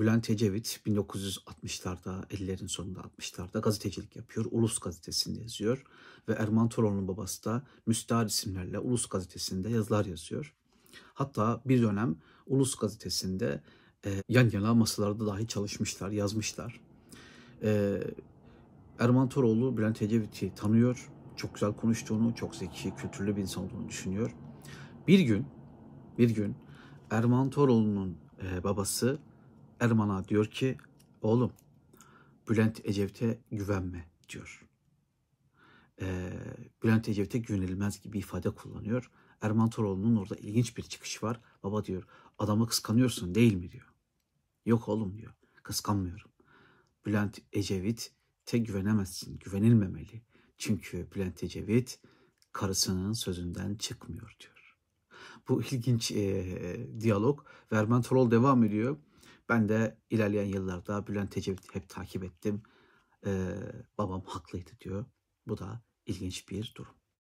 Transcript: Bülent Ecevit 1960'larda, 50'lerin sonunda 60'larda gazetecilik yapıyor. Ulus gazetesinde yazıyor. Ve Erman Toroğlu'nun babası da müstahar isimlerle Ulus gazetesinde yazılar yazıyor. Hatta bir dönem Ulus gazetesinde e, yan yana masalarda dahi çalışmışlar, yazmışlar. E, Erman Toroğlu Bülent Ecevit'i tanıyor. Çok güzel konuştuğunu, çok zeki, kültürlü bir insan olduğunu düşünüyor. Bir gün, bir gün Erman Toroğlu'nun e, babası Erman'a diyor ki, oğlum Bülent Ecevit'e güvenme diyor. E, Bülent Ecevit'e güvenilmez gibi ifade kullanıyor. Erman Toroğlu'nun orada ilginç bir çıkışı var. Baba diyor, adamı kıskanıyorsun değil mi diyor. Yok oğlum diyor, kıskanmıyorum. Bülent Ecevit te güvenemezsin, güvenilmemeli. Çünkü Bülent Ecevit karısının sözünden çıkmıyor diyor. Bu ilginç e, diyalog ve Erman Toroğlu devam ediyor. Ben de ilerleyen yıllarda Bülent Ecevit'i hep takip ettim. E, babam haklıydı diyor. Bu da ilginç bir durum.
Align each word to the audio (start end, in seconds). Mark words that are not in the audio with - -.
Bülent 0.00 0.30
Ecevit 0.30 0.80
1960'larda, 0.86 2.26
50'lerin 2.26 2.68
sonunda 2.68 3.00
60'larda 3.00 3.60
gazetecilik 3.60 4.16
yapıyor. 4.16 4.46
Ulus 4.50 4.78
gazetesinde 4.78 5.40
yazıyor. 5.40 5.84
Ve 6.28 6.32
Erman 6.32 6.68
Toroğlu'nun 6.68 7.08
babası 7.08 7.44
da 7.44 7.62
müstahar 7.86 8.26
isimlerle 8.26 8.78
Ulus 8.78 9.08
gazetesinde 9.08 9.70
yazılar 9.70 10.04
yazıyor. 10.04 10.54
Hatta 11.14 11.62
bir 11.64 11.82
dönem 11.82 12.16
Ulus 12.46 12.74
gazetesinde 12.74 13.62
e, 14.06 14.22
yan 14.28 14.50
yana 14.50 14.74
masalarda 14.74 15.26
dahi 15.26 15.46
çalışmışlar, 15.46 16.10
yazmışlar. 16.10 16.80
E, 17.62 18.00
Erman 18.98 19.28
Toroğlu 19.28 19.76
Bülent 19.76 20.02
Ecevit'i 20.02 20.54
tanıyor. 20.54 21.10
Çok 21.36 21.54
güzel 21.54 21.72
konuştuğunu, 21.72 22.34
çok 22.34 22.56
zeki, 22.56 22.94
kültürlü 22.94 23.36
bir 23.36 23.42
insan 23.42 23.64
olduğunu 23.64 23.88
düşünüyor. 23.88 24.34
Bir 25.08 25.20
gün, 25.20 25.46
bir 26.18 26.30
gün 26.30 26.56
Erman 27.10 27.50
Toroğlu'nun 27.50 28.18
e, 28.42 28.64
babası 28.64 29.18
Erman'a 29.80 30.28
diyor 30.28 30.46
ki, 30.46 30.76
oğlum 31.22 31.52
Bülent 32.48 32.80
Ecevit'e 32.84 33.38
güvenme 33.50 34.08
diyor. 34.28 34.66
E, 36.00 36.32
Bülent 36.82 37.08
Ecevit'e 37.08 37.38
güvenilmez 37.38 38.00
gibi 38.00 38.18
ifade 38.18 38.50
kullanıyor. 38.50 39.10
Erman 39.40 39.70
Toroğlu'nun 39.70 40.16
orada 40.16 40.36
ilginç 40.36 40.76
bir 40.76 40.82
çıkışı 40.82 41.26
var. 41.26 41.40
Baba 41.62 41.84
diyor, 41.84 42.06
adamı 42.38 42.66
kıskanıyorsun 42.66 43.34
değil 43.34 43.54
mi 43.54 43.70
diyor. 43.70 43.92
Yok 44.66 44.88
oğlum 44.88 45.18
diyor, 45.18 45.32
kıskanmıyorum. 45.62 46.30
Bülent 47.06 47.38
Ecevit 47.52 48.12
te 48.46 48.58
güvenemezsin, 48.58 49.38
güvenilmemeli. 49.38 50.22
Çünkü 50.58 51.08
Bülent 51.14 51.42
Ecevit 51.42 52.00
karısının 52.52 53.12
sözünden 53.12 53.74
çıkmıyor 53.74 54.36
diyor. 54.40 54.76
Bu 55.48 55.62
ilginç 55.62 56.12
e, 56.12 56.86
diyalog 57.00 57.46
ve 57.72 57.76
Erman 57.76 58.02
Toroğlu 58.02 58.30
devam 58.30 58.64
ediyor. 58.64 58.96
Ben 59.48 59.68
de 59.68 59.98
ilerleyen 60.10 60.44
yıllarda 60.44 61.06
Bülent 61.06 61.36
Ecevit'i 61.36 61.74
hep 61.74 61.88
takip 61.88 62.24
ettim. 62.24 62.62
E, 63.26 63.30
babam 63.98 64.24
haklıydı 64.24 64.70
diyor. 64.80 65.06
Bu 65.46 65.58
da 65.58 65.82
ilginç 66.06 66.48
bir 66.48 66.72
durum. 66.76 66.94